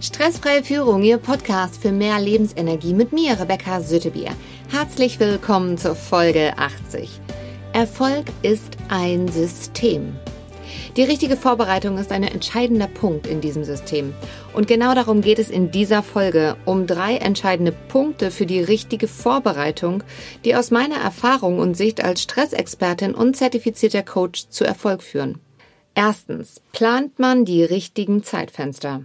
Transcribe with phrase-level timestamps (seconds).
[0.00, 4.30] Stressfreie Führung, Ihr Podcast für mehr Lebensenergie mit mir, Rebecca Sötebier.
[4.70, 7.20] Herzlich willkommen zur Folge 80.
[7.72, 10.14] Erfolg ist ein System.
[10.96, 14.14] Die richtige Vorbereitung ist ein entscheidender Punkt in diesem System.
[14.52, 19.08] Und genau darum geht es in dieser Folge, um drei entscheidende Punkte für die richtige
[19.08, 20.04] Vorbereitung,
[20.44, 25.40] die aus meiner Erfahrung und Sicht als Stressexpertin und zertifizierter Coach zu Erfolg führen.
[25.96, 29.04] Erstens, plant man die richtigen Zeitfenster.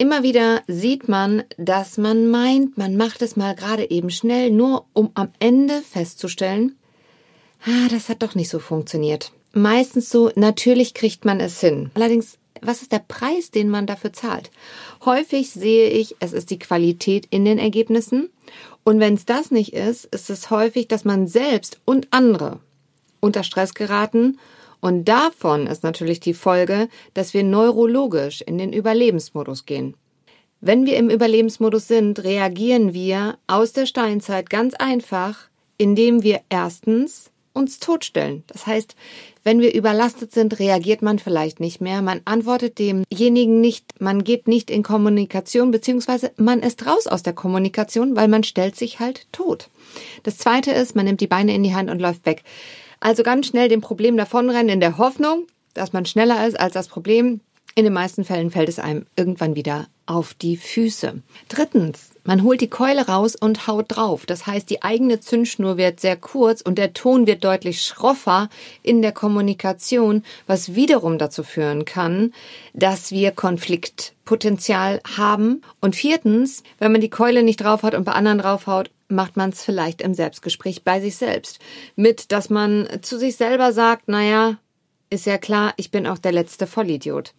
[0.00, 4.86] Immer wieder sieht man, dass man meint, man macht es mal gerade eben schnell, nur
[4.94, 6.74] um am Ende festzustellen,
[7.66, 9.30] ah, das hat doch nicht so funktioniert.
[9.52, 11.90] Meistens so, natürlich kriegt man es hin.
[11.92, 14.50] Allerdings, was ist der Preis, den man dafür zahlt?
[15.04, 18.30] Häufig sehe ich, es ist die Qualität in den Ergebnissen.
[18.84, 22.58] Und wenn es das nicht ist, ist es häufig, dass man selbst und andere
[23.20, 24.38] unter Stress geraten
[24.80, 29.94] und davon ist natürlich die Folge, dass wir neurologisch in den Überlebensmodus gehen.
[30.60, 37.30] Wenn wir im Überlebensmodus sind, reagieren wir aus der Steinzeit ganz einfach, indem wir erstens
[37.52, 38.44] uns totstellen.
[38.46, 38.94] Das heißt,
[39.42, 44.46] wenn wir überlastet sind, reagiert man vielleicht nicht mehr, man antwortet demjenigen nicht, man geht
[44.46, 49.26] nicht in Kommunikation, beziehungsweise man ist raus aus der Kommunikation, weil man stellt sich halt
[49.32, 49.68] tot.
[50.22, 52.44] Das zweite ist, man nimmt die Beine in die Hand und läuft weg.
[53.00, 56.88] Also ganz schnell dem Problem davonrennen in der Hoffnung, dass man schneller ist als das
[56.88, 57.40] Problem.
[57.74, 61.22] In den meisten Fällen fällt es einem irgendwann wieder auf die Füße.
[61.48, 64.26] Drittens, man holt die Keule raus und haut drauf.
[64.26, 68.48] Das heißt, die eigene Zündschnur wird sehr kurz und der Ton wird deutlich schroffer
[68.82, 72.34] in der Kommunikation, was wiederum dazu führen kann,
[72.74, 75.62] dass wir Konfliktpotenzial haben.
[75.80, 79.50] Und viertens, wenn man die Keule nicht drauf hat und bei anderen draufhaut, macht man
[79.50, 81.58] es vielleicht im Selbstgespräch bei sich selbst.
[81.96, 84.58] Mit, dass man zu sich selber sagt, naja,
[85.10, 87.34] ist ja klar, ich bin auch der letzte Vollidiot.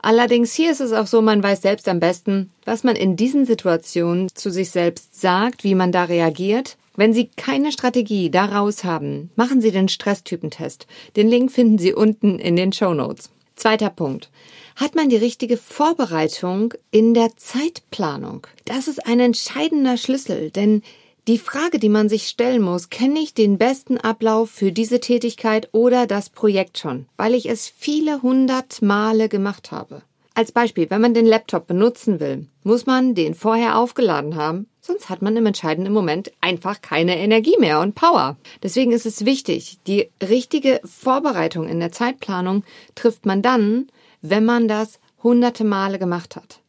[0.00, 3.46] Allerdings hier ist es auch so, man weiß selbst am besten, was man in diesen
[3.46, 6.76] Situationen zu sich selbst sagt, wie man da reagiert.
[6.96, 10.86] Wenn Sie keine Strategie daraus haben, machen Sie den Stresstypentest.
[11.16, 13.30] Den Link finden Sie unten in den Show Notes.
[13.56, 14.30] Zweiter Punkt.
[14.76, 18.46] Hat man die richtige Vorbereitung in der Zeitplanung?
[18.64, 20.82] Das ist ein entscheidender Schlüssel, denn
[21.26, 25.70] die Frage, die man sich stellen muss, kenne ich den besten Ablauf für diese Tätigkeit
[25.72, 30.02] oder das Projekt schon, weil ich es viele hundert Male gemacht habe.
[30.34, 35.08] Als Beispiel, wenn man den Laptop benutzen will, muss man den vorher aufgeladen haben, sonst
[35.08, 38.36] hat man im entscheidenden Moment einfach keine Energie mehr und Power.
[38.62, 42.64] Deswegen ist es wichtig, die richtige Vorbereitung in der Zeitplanung
[42.96, 43.86] trifft man dann,
[44.20, 46.60] wenn man das hunderte Male gemacht hat.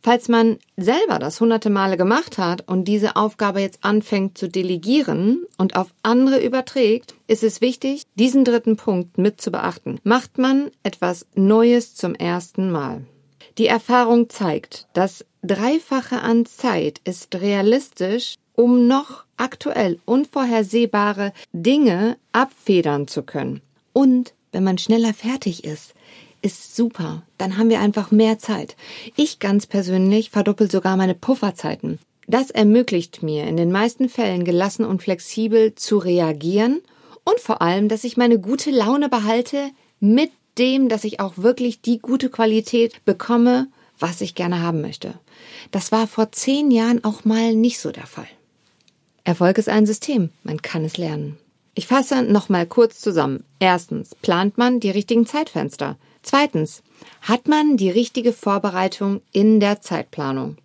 [0.00, 5.44] Falls man selber das hunderte Male gemacht hat und diese Aufgabe jetzt anfängt zu delegieren
[5.56, 9.98] und auf andere überträgt, ist es wichtig, diesen dritten Punkt mit zu beachten.
[10.04, 13.02] Macht man etwas Neues zum ersten Mal.
[13.58, 23.08] Die Erfahrung zeigt, dass Dreifache an Zeit ist realistisch, um noch aktuell unvorhersehbare Dinge abfedern
[23.08, 23.62] zu können.
[23.92, 25.94] Und wenn man schneller fertig ist,
[26.42, 27.22] ist super.
[27.36, 28.76] Dann haben wir einfach mehr Zeit.
[29.16, 31.98] Ich ganz persönlich verdoppel sogar meine Pufferzeiten.
[32.26, 36.80] Das ermöglicht mir in den meisten Fällen gelassen und flexibel zu reagieren
[37.24, 41.80] und vor allem, dass ich meine gute Laune behalte mit dem, dass ich auch wirklich
[41.80, 43.68] die gute Qualität bekomme,
[43.98, 45.14] was ich gerne haben möchte.
[45.70, 48.28] Das war vor zehn Jahren auch mal nicht so der Fall.
[49.24, 51.38] Erfolg ist ein System, man kann es lernen.
[51.74, 53.44] Ich fasse nochmal kurz zusammen.
[53.60, 55.96] Erstens, plant man die richtigen Zeitfenster.
[56.30, 56.82] Zweitens,
[57.22, 60.58] hat man die richtige Vorbereitung in der Zeitplanung?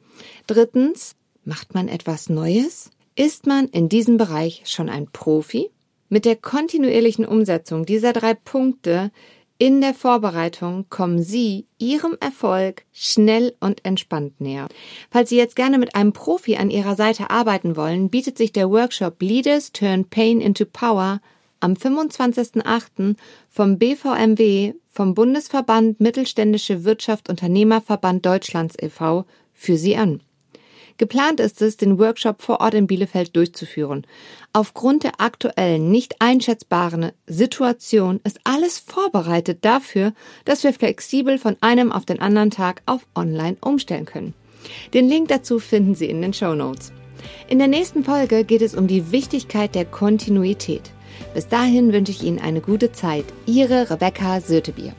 [0.45, 1.15] Drittens,
[1.45, 2.91] macht man etwas Neues?
[3.15, 5.71] Ist man in diesem Bereich schon ein Profi?
[6.09, 9.09] Mit der kontinuierlichen Umsetzung dieser drei Punkte
[9.57, 14.67] in der Vorbereitung kommen Sie Ihrem Erfolg schnell und entspannt näher.
[15.11, 18.69] Falls Sie jetzt gerne mit einem Profi an Ihrer Seite arbeiten wollen, bietet sich der
[18.69, 21.21] Workshop Leaders Turn Pain into Power
[21.63, 23.15] am 25.08.
[23.49, 29.25] vom BVMW, vom Bundesverband Mittelständische Wirtschaft Unternehmerverband Deutschlands e.V.
[29.53, 30.19] für Sie an.
[30.97, 34.05] Geplant ist es, den Workshop vor Ort in Bielefeld durchzuführen.
[34.51, 40.13] Aufgrund der aktuellen, nicht einschätzbaren Situation ist alles vorbereitet dafür,
[40.45, 44.33] dass wir flexibel von einem auf den anderen Tag auf Online umstellen können.
[44.93, 46.91] Den Link dazu finden Sie in den Show Notes.
[47.47, 50.91] In der nächsten Folge geht es um die Wichtigkeit der Kontinuität.
[51.33, 53.25] Bis dahin wünsche ich Ihnen eine gute Zeit.
[53.45, 54.93] Ihre Rebecca Sötebier.